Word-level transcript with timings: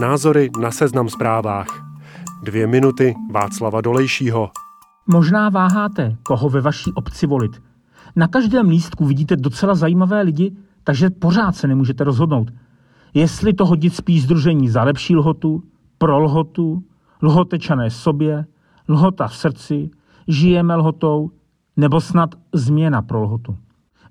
Názory 0.00 0.50
na 0.60 0.70
seznam 0.70 1.08
zprávách. 1.08 1.66
Dvě 2.42 2.66
minuty 2.66 3.14
Václava 3.30 3.80
Dolejšího. 3.80 4.50
Možná 5.06 5.48
váháte, 5.48 6.16
koho 6.22 6.48
ve 6.48 6.60
vaší 6.60 6.92
obci 6.92 7.26
volit. 7.26 7.62
Na 8.16 8.28
každém 8.28 8.68
lístku 8.68 9.04
vidíte 9.04 9.36
docela 9.36 9.74
zajímavé 9.74 10.22
lidi, 10.22 10.56
takže 10.84 11.10
pořád 11.10 11.56
se 11.56 11.68
nemůžete 11.68 12.04
rozhodnout. 12.04 12.50
Jestli 13.14 13.52
to 13.52 13.66
hodit 13.66 13.94
spíš 13.94 14.22
združení 14.22 14.68
za 14.68 14.82
lepší 14.82 15.16
lhotu, 15.16 15.62
pro 15.98 16.18
lhotu, 16.18 16.82
lhotečané 17.22 17.90
sobě, 17.90 18.46
lhota 18.88 19.28
v 19.28 19.36
srdci, 19.36 19.90
žijeme 20.28 20.74
lhotou, 20.76 21.30
nebo 21.76 22.00
snad 22.00 22.34
změna 22.52 23.02
pro 23.02 23.22
lhotu. 23.22 23.56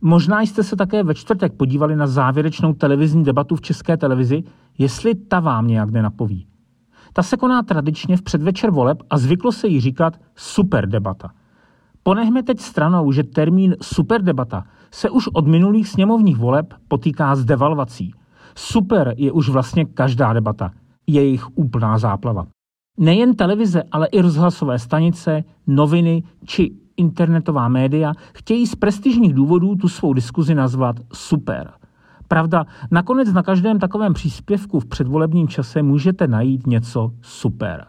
Možná 0.02 0.42
jste 0.42 0.64
se 0.64 0.76
také 0.76 1.04
ve 1.04 1.16
čtvrtek 1.16 1.54
podívali 1.54 1.96
na 1.96 2.08
závěrečnou 2.08 2.74
televizní 2.74 3.24
debatu 3.24 3.56
v 3.56 3.62
české 3.62 3.98
televizi, 3.98 4.44
jestli 4.78 5.16
ta 5.16 5.40
vám 5.40 5.68
nějak 5.68 5.90
nenapoví. 5.90 6.48
Ta 7.14 7.24
se 7.24 7.38
koná 7.38 7.64
tradičně 7.64 8.18
v 8.18 8.22
předvečer 8.22 8.72
voleb 8.72 8.98
a 9.10 9.18
zvyklo 9.18 9.52
se 9.52 9.68
jí 9.68 9.80
říkat 9.80 10.20
super 10.36 10.90
debata. 10.90 11.32
Ponechme 12.04 12.44
teď 12.44 12.60
stranou, 12.60 13.12
že 13.12 13.24
termín 13.24 13.76
super 13.82 14.22
debata 14.22 14.66
se 14.92 15.10
už 15.10 15.28
od 15.28 15.48
minulých 15.48 15.88
sněmovních 15.88 16.38
voleb 16.38 16.74
potýká 16.88 17.36
s 17.36 17.46
devalvací. 17.46 18.14
Super 18.56 19.14
je 19.18 19.32
už 19.32 19.50
vlastně 19.50 19.86
každá 19.86 20.34
debata, 20.34 20.72
jejich 21.08 21.58
úplná 21.58 21.98
záplava. 21.98 22.48
Nejen 22.98 23.36
televize, 23.36 23.84
ale 23.92 24.08
i 24.08 24.22
rozhlasové 24.22 24.80
stanice, 24.80 25.44
noviny 25.68 26.24
či 26.46 26.81
internetová 26.98 27.68
média 27.68 28.14
chtějí 28.34 28.68
z 28.68 28.76
prestižních 28.76 29.34
důvodů 29.34 29.76
tu 29.76 29.88
svou 29.88 30.14
diskuzi 30.14 30.56
nazvat 30.56 30.96
super. 31.14 31.72
Pravda, 32.28 32.66
nakonec 32.92 33.34
na 33.34 33.44
každém 33.44 33.80
takovém 33.80 34.14
příspěvku 34.14 34.80
v 34.80 34.86
předvolebním 34.86 35.48
čase 35.48 35.84
můžete 35.84 36.28
najít 36.28 36.68
něco 36.68 37.12
super. 37.22 37.86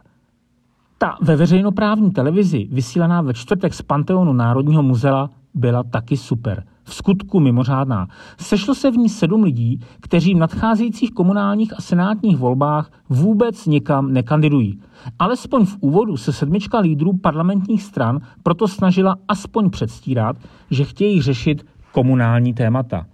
Ta 0.98 1.16
ve 1.20 1.36
veřejnoprávní 1.36 2.10
televizi, 2.10 2.68
vysílaná 2.72 3.22
ve 3.22 3.34
čtvrtek 3.34 3.74
z 3.74 3.82
Panteonu 3.82 4.32
Národního 4.32 4.82
muzea, 4.82 5.30
byla 5.54 5.82
taky 5.82 6.16
super. 6.16 6.64
V 6.84 6.94
skutku 6.94 7.40
mimořádná. 7.40 8.06
Sešlo 8.38 8.74
se 8.74 8.90
v 8.90 8.96
ní 8.96 9.08
sedm 9.08 9.42
lidí, 9.42 9.80
kteří 10.00 10.34
v 10.34 10.38
nadcházejících 10.38 11.10
komunálních 11.10 11.78
a 11.78 11.82
senátních 11.82 12.38
volbách 12.38 12.90
vůbec 13.08 13.66
nikam 13.66 14.12
nekandidují. 14.12 14.80
Alespoň 15.18 15.66
v 15.66 15.76
úvodu 15.80 16.16
se 16.16 16.32
sedmička 16.32 16.78
lídrů 16.78 17.16
parlamentních 17.16 17.82
stran 17.82 18.20
proto 18.42 18.68
snažila 18.68 19.16
aspoň 19.28 19.70
předstírat, 19.70 20.36
že 20.70 20.84
chtějí 20.84 21.22
řešit 21.22 21.66
komunální 21.92 22.54
témata. 22.54 23.06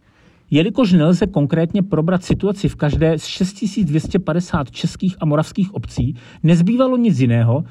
Jelikož 0.50 0.92
nelze 0.92 1.26
konkrétně 1.26 1.82
probrat 1.82 2.24
situaci 2.24 2.68
v 2.68 2.76
každé 2.76 3.18
z 3.18 3.24
6250 3.24 4.70
českých 4.70 5.16
a 5.20 5.24
moravských 5.24 5.74
obcí, 5.74 6.16
nezbývalo 6.42 6.96
nic 6.96 7.18
jiného, 7.20 7.64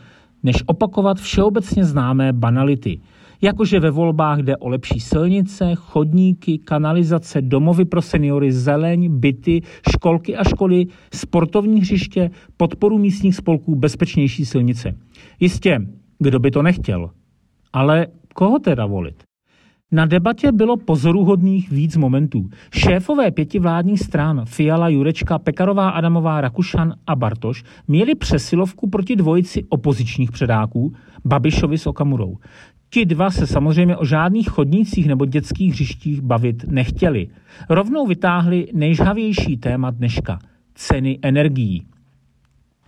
než 0.44 0.64
opakovat 0.66 1.18
všeobecně 1.18 1.86
známé 1.86 2.34
banality. 2.34 3.02
Jakože 3.42 3.80
ve 3.80 3.92
volbách 3.92 4.40
jde 4.40 4.58
o 4.58 4.70
lepší 4.70 5.00
silnice, 5.00 5.76
chodníky, 5.76 6.58
kanalizace, 6.58 7.42
domovy 7.42 7.86
pro 7.86 8.02
seniory, 8.02 8.52
zeleň, 8.52 9.20
byty, 9.20 9.62
školky 9.92 10.36
a 10.36 10.44
školy, 10.44 10.86
sportovní 11.14 11.82
hřiště, 11.82 12.30
podporu 12.58 12.98
místních 12.98 13.36
spolků, 13.36 13.76
bezpečnější 13.76 14.46
silnice. 14.46 14.96
Jistě, 15.40 15.80
kdo 16.20 16.40
by 16.40 16.52
to 16.52 16.62
nechtěl? 16.62 17.10
Ale 17.74 18.08
koho 18.34 18.60
teda 18.60 18.86
volit? 18.86 19.24
Na 19.92 20.06
debatě 20.06 20.52
bylo 20.52 20.78
pozoruhodných 20.78 21.72
víc 21.72 21.98
momentů. 21.98 22.50
Šéfové 22.74 23.32
pěti 23.32 23.60
vládních 23.60 24.00
stran 24.00 24.46
Fiala, 24.46 24.90
Jurečka, 24.90 25.40
Pekarová, 25.40 25.90
Adamová, 25.90 26.42
Rakušan 26.42 26.94
a 27.08 27.16
Bartoš 27.16 27.64
měli 27.88 28.16
přesilovku 28.16 28.90
proti 28.90 29.16
dvojici 29.16 29.64
opozičních 29.70 30.32
předáků 30.32 30.94
Babišovi 31.26 31.78
s 31.78 31.88
Okamurou. 31.88 32.38
Ti 32.90 33.06
dva 33.06 33.32
se 33.32 33.48
samozřejmě 33.48 33.98
o 33.98 34.06
žádných 34.06 34.50
chodnících 34.50 35.08
nebo 35.08 35.26
dětských 35.26 35.72
hřištích 35.74 36.22
bavit 36.22 36.64
nechtěli. 36.68 37.28
Rovnou 37.70 38.08
vytáhli 38.08 38.68
nejžhavější 38.74 39.58
téma 39.58 39.92
dneška– 39.92 40.40
ceny 40.76 41.20
energií. 41.22 41.86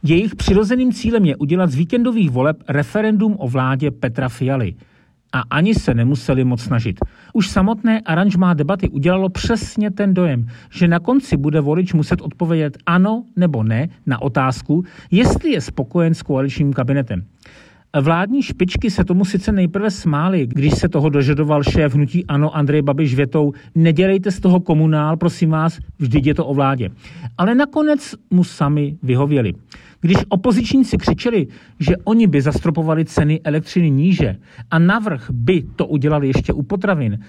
Jejich 0.04 0.36
přirozeným 0.36 0.94
cílem 0.94 1.26
je 1.26 1.36
udělat 1.36 1.70
z 1.70 1.76
víkendových 1.76 2.30
voleb 2.30 2.58
referendum 2.68 3.36
o 3.40 3.48
vládě 3.48 3.92
Petra 3.92 4.30
Fialy– 4.30 4.76
a 5.34 5.40
ani 5.50 5.76
se 5.76 5.94
nemuseli 5.94 6.44
moc 6.44 6.62
snažit. 6.62 7.00
Už 7.34 7.50
samotné 7.50 8.02
aranžmá 8.02 8.54
debaty 8.54 8.90
udělalo 8.90 9.30
přesně 9.30 9.92
ten 9.92 10.14
dojem, 10.14 10.48
že 10.70 10.88
na 10.88 11.00
konci 11.00 11.38
bude 11.38 11.62
volič 11.62 11.94
muset 11.94 12.22
odpovědět 12.22 12.78
ano 12.86 13.24
nebo 13.36 13.64
ne 13.64 13.90
na 14.06 14.22
otázku, 14.22 14.84
jestli 15.12 15.52
je 15.52 15.62
spokojen 15.62 16.14
s 16.14 16.22
koaličním 16.22 16.74
kabinetem. 16.74 17.26
Vládní 17.98 18.44
špičky 18.44 18.92
se 18.92 19.04
tomu 19.04 19.26
sice 19.26 19.52
nejprve 19.52 19.92
smály, 19.92 20.48
když 20.48 20.74
se 20.74 20.90
toho 20.90 21.10
dožadoval 21.10 21.64
šéf 21.64 21.94
hnutí 21.94 22.26
Ano 22.26 22.56
Andrej 22.56 22.82
Babiš 22.82 23.16
větou 23.16 23.54
nedělejte 23.76 24.32
z 24.32 24.40
toho 24.40 24.60
komunál, 24.60 25.18
prosím 25.18 25.50
vás, 25.50 25.80
vždyť 26.00 26.26
je 26.26 26.34
to 26.34 26.46
o 26.46 26.54
vládě. 26.54 26.90
Ale 27.38 27.56
nakonec 27.56 28.16
mu 28.30 28.44
sami 28.44 28.98
vyhověli. 29.04 29.54
Když 30.02 30.18
opozičníci 30.30 30.98
křičeli, 30.98 31.48
že 31.80 31.98
oni 32.04 32.28
by 32.28 32.42
zastropovali 32.42 33.06
ceny 33.06 33.42
elektřiny 33.44 33.92
níže 33.92 34.36
a 34.72 34.80
navrh 34.80 35.32
by 35.32 35.64
to 35.76 35.88
udělali 35.88 36.28
ještě 36.28 36.54
u 36.54 36.62
potravin, 36.62 37.20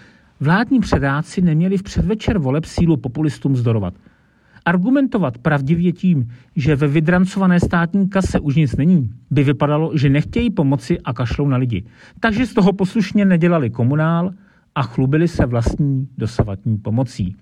vládní 0.40 0.80
předáci 0.80 1.42
neměli 1.42 1.76
v 1.78 1.82
předvečer 1.82 2.38
voleb 2.38 2.64
sílu 2.64 2.96
populistům 2.96 3.56
zdorovat. 3.56 3.94
Argumentovat 4.64 5.38
pravdivě 5.38 5.92
tím, 5.92 6.28
že 6.56 6.76
ve 6.76 6.88
vydrancované 6.88 7.60
státní 7.60 8.08
kase 8.08 8.40
už 8.40 8.56
nic 8.56 8.76
není, 8.76 9.10
by 9.30 9.44
vypadalo, 9.44 9.92
že 9.94 10.08
nechtějí 10.08 10.50
pomoci 10.50 11.00
a 11.00 11.12
kašlou 11.12 11.48
na 11.48 11.56
lidi. 11.56 11.84
Takže 12.20 12.46
z 12.46 12.54
toho 12.54 12.72
poslušně 12.72 13.24
nedělali 13.24 13.70
komunál 13.70 14.30
a 14.74 14.82
chlubili 14.82 15.28
se 15.28 15.46
vlastní 15.46 16.08
dosavatní 16.18 16.78
pomocí. 16.78 17.36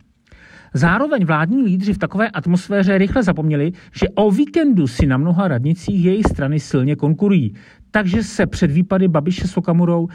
Zároveň 0.74 1.24
vládní 1.24 1.62
lídři 1.62 1.92
v 1.92 1.98
takové 1.98 2.30
atmosféře 2.30 2.98
rychle 2.98 3.22
zapomněli, 3.22 3.72
že 3.92 4.08
o 4.14 4.30
víkendu 4.30 4.86
si 4.86 5.06
na 5.06 5.16
mnoha 5.16 5.48
radnicích 5.48 6.04
jejich 6.04 6.26
strany 6.26 6.60
silně 6.60 6.96
konkurují. 6.96 7.54
Takže 7.90 8.22
se 8.22 8.46
před 8.46 8.70
výpady 8.70 9.08
Babiše 9.08 9.48
s 9.48 9.56
Okamurou 9.56 10.08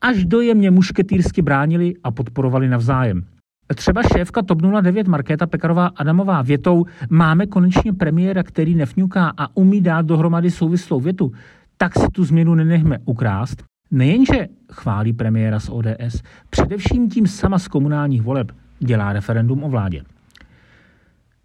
až 0.00 0.24
dojemně 0.24 0.70
mušketýrsky 0.70 1.42
bránili 1.42 1.94
a 2.04 2.10
podporovali 2.10 2.68
navzájem. 2.68 3.24
Třeba 3.74 4.02
šéfka 4.02 4.42
TOP 4.42 4.58
09 4.82 5.08
Markéta 5.08 5.46
Pekarová 5.46 5.86
Adamová 5.86 6.42
větou 6.42 6.84
máme 7.10 7.46
konečně 7.46 7.92
premiéra, 7.92 8.42
který 8.42 8.74
nefňuká 8.74 9.32
a 9.36 9.56
umí 9.56 9.80
dát 9.80 10.06
dohromady 10.06 10.50
souvislou 10.50 11.00
větu, 11.00 11.32
tak 11.76 11.98
si 11.98 12.06
tu 12.12 12.24
změnu 12.24 12.54
nenechme 12.54 12.98
ukrást. 13.04 13.64
Nejenže 13.90 14.48
chválí 14.72 15.12
premiéra 15.12 15.60
z 15.60 15.68
ODS, 15.68 16.22
především 16.50 17.10
tím 17.10 17.26
sama 17.26 17.58
z 17.58 17.68
komunálních 17.68 18.22
voleb 18.22 18.52
dělá 18.78 19.12
referendum 19.12 19.64
o 19.64 19.68
vládě. 19.68 20.02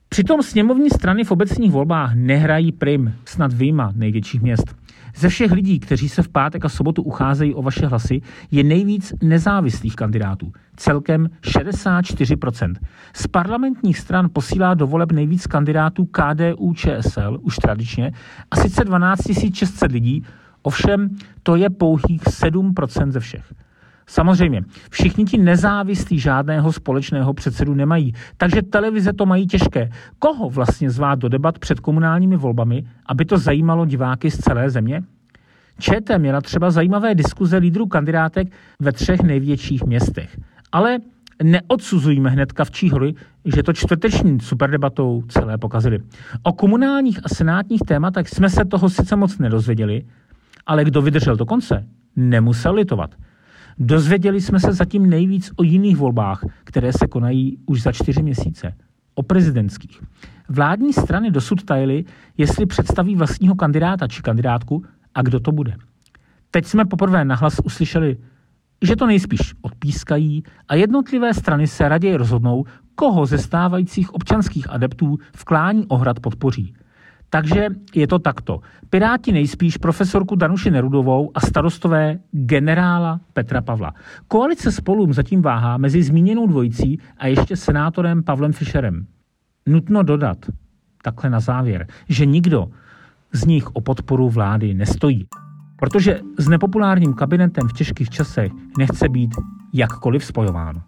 Přitom 0.10 0.44
sněmovní 0.44 0.90
strany 0.90 1.24
v 1.24 1.32
obecních 1.32 1.72
volbách 1.72 2.16
nehrají 2.16 2.72
prim, 2.72 3.14
snad 3.26 3.54
výjima 3.54 3.92
největších 3.96 4.42
měst. 4.42 4.76
Ze 5.18 5.30
všech 5.30 5.52
lidí, 5.52 5.80
kteří 5.80 6.10
se 6.10 6.24
v 6.24 6.30
pátek 6.30 6.66
a 6.66 6.70
sobotu 6.70 7.04
ucházejí 7.04 7.54
o 7.54 7.62
vaše 7.62 7.88
hlasy, 7.88 8.22
je 8.52 8.64
nejvíc 8.64 9.14
nezávislých 9.24 9.96
kandidátů. 9.96 10.52
Celkem 10.76 11.30
64%. 11.42 12.76
Z 13.14 13.28
parlamentních 13.28 13.98
stran 13.98 14.30
posílá 14.34 14.74
do 14.74 14.88
voleb 14.88 15.12
nejvíc 15.12 15.48
kandidátů 15.48 16.06
KDU 16.06 16.74
ČSL, 16.74 17.40
už 17.42 17.56
tradičně, 17.56 18.12
a 18.52 18.56
sice 18.56 18.84
12 18.84 19.22
600 19.54 19.92
lidí, 19.92 20.24
ovšem 20.62 21.10
to 21.44 21.56
je 21.56 21.70
pouhých 21.70 22.24
7% 22.24 23.12
ze 23.12 23.20
všech. 23.20 23.54
Samozřejmě, 24.10 24.64
všichni 24.90 25.26
ti 25.26 25.38
nezávislí 25.38 26.20
žádného 26.20 26.72
společného 26.72 27.34
předsedu 27.34 27.74
nemají, 27.74 28.14
takže 28.38 28.62
televize 28.62 29.14
to 29.14 29.26
mají 29.26 29.48
těžké. 29.48 29.90
Koho 30.20 30.50
vlastně 30.50 30.90
zvát 30.90 31.20
do 31.20 31.30
debat 31.30 31.60
před 31.60 31.80
komunálními 31.80 32.38
volbami, 32.38 32.84
aby 33.06 33.26
to 33.26 33.38
zajímalo 33.38 33.86
diváky 33.86 34.32
z 34.32 34.38
celé 34.38 34.70
země? 34.70 35.04
ČT 35.80 36.18
měla 36.18 36.42
třeba 36.42 36.72
zajímavé 36.72 37.16
diskuze 37.16 37.58
lídrů 37.58 37.86
kandidátek 37.86 38.48
ve 38.80 38.92
třech 38.92 39.22
největších 39.22 39.84
městech. 39.84 40.40
Ale 40.72 40.98
neodsuzujeme 41.44 42.30
hned 42.30 42.52
kavčí 42.52 42.90
hory, 42.90 43.14
že 43.46 43.64
to 43.64 43.74
čtvrteční 43.74 44.40
superdebatou 44.40 45.24
celé 45.28 45.58
pokazili. 45.58 46.00
O 46.44 46.54
komunálních 46.54 47.20
a 47.24 47.30
senátních 47.30 47.82
tématech 47.88 48.30
jsme 48.30 48.50
se 48.50 48.66
toho 48.66 48.90
sice 48.90 49.16
moc 49.16 49.38
nedozvěděli, 49.38 50.06
ale 50.66 50.86
kdo 50.86 51.02
vydržel 51.02 51.36
do 51.36 51.46
konce, 51.46 51.86
nemusel 52.16 52.74
litovat. 52.74 53.16
Dozvěděli 53.80 54.42
jsme 54.42 54.60
se 54.60 54.74
zatím 54.74 55.10
nejvíc 55.10 55.52
o 55.56 55.64
jiných 55.64 55.98
volbách, 55.98 56.42
které 56.64 56.94
se 56.94 57.08
konají 57.08 57.58
už 57.66 57.82
za 57.82 57.92
čtyři 57.92 58.24
měsíce. 58.24 58.74
O 59.16 59.24
prezidentských. 59.24 60.02
Vládní 60.50 60.94
strany 60.94 61.32
dosud 61.32 61.64
tajily, 61.64 62.06
jestli 62.38 62.66
představí 62.66 63.16
vlastního 63.16 63.56
kandidáta 63.56 64.08
či 64.08 64.22
kandidátku 64.22 64.86
a 65.16 65.22
kdo 65.22 65.40
to 65.40 65.52
bude. 65.52 65.76
Teď 66.52 66.66
jsme 66.66 66.86
poprvé 66.86 67.26
nahlas 67.26 67.60
uslyšeli, 67.64 68.18
že 68.82 68.96
to 68.96 69.08
nejspíš 69.08 69.54
odpískají 69.62 70.44
a 70.68 70.76
jednotlivé 70.76 71.34
strany 71.34 71.68
se 71.68 71.90
raději 71.90 72.16
rozhodnou, 72.16 72.66
koho 72.96 73.26
ze 73.26 73.38
stávajících 73.38 74.14
občanských 74.14 74.70
adeptů 74.70 75.18
v 75.36 75.46
klání 75.46 75.86
ohrad 75.88 76.20
podpoří. 76.20 76.76
Takže 77.30 77.68
je 77.96 78.08
to 78.08 78.20
takto. 78.20 78.60
Piráti 78.90 79.32
nejspíš 79.32 79.78
profesorku 79.78 80.36
Danuši 80.36 80.72
Nerudovou 80.72 81.32
a 81.34 81.40
starostové 81.40 82.20
generála 82.32 83.20
Petra 83.34 83.62
Pavla. 83.62 83.94
Koalice 84.28 84.72
spolům 84.72 85.14
zatím 85.14 85.42
váhá 85.42 85.78
mezi 85.78 86.04
zmíněnou 86.04 86.48
dvojicí 86.48 87.00
a 87.18 87.28
ještě 87.28 87.56
senátorem 87.56 88.24
Pavlem 88.24 88.54
Fischerem. 88.54 89.06
Nutno 89.66 90.04
dodat, 90.04 90.38
takhle 91.04 91.30
na 91.30 91.40
závěr, 91.40 91.88
že 92.10 92.26
nikdo 92.26 92.68
z 93.34 93.46
nich 93.46 93.76
o 93.76 93.82
podporu 93.82 94.30
vlády 94.30 94.74
nestojí. 94.74 95.28
Protože 95.80 96.20
s 96.38 96.48
nepopulárním 96.48 97.14
kabinetem 97.14 97.68
v 97.68 97.74
těžkých 97.74 98.10
časech 98.10 98.52
nechce 98.78 99.10
být 99.10 99.36
jakkoliv 99.74 100.26
spojováno. 100.26 100.82